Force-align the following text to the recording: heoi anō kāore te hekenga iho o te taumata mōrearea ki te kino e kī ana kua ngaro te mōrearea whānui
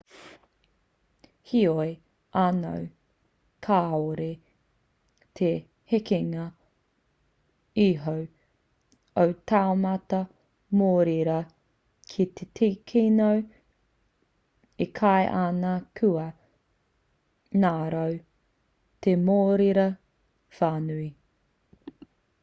heoi 1.49 1.89
anō 2.43 2.69
kāore 3.67 4.29
te 5.39 5.49
hekenga 5.93 6.45
iho 7.83 8.15
o 9.25 9.27
te 9.27 9.35
taumata 9.53 10.21
mōrearea 10.81 11.37
ki 12.15 12.27
te 12.41 12.71
kino 12.93 13.29
e 14.87 14.91
kī 15.03 15.13
ana 15.43 15.77
kua 16.01 16.27
ngaro 17.61 18.05
te 19.07 19.17
mōrearea 19.31 19.89
whānui 20.61 21.09